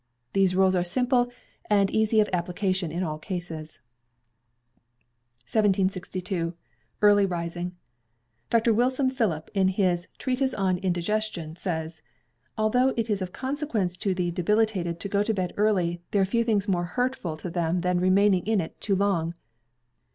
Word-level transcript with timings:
These 0.33 0.55
rules 0.55 0.73
are 0.75 0.83
simple, 0.83 1.29
and 1.69 1.91
easy 1.91 2.19
of 2.19 2.29
application 2.33 2.91
in 2.91 3.03
all 3.03 3.19
cases. 3.19 3.77
1762. 5.45 6.55
Early 7.03 7.27
Rising. 7.27 7.75
Dr. 8.49 8.73
Wilson 8.73 9.11
Philip, 9.11 9.51
in 9.53 9.67
his 9.67 10.07
"Treatise 10.17 10.55
on 10.55 10.79
Indigestion," 10.79 11.55
says: 11.55 12.01
"Although 12.57 12.95
it 12.97 13.11
is 13.11 13.21
of 13.21 13.31
consequence 13.31 13.95
to 13.97 14.15
the 14.15 14.31
debilitated 14.31 14.99
to 15.01 15.07
go 15.07 15.19
early 15.19 15.23
to 15.25 15.33
bed, 15.35 16.01
there 16.09 16.21
are 16.23 16.25
few 16.25 16.43
things 16.43 16.67
more 16.67 16.85
hurtful 16.97 17.37
to 17.37 17.51
them 17.51 17.81
than 17.81 17.99
remaining 17.99 18.43
in 18.47 18.59
it 18.59 18.81
too 18.81 18.95
long. 18.95 19.35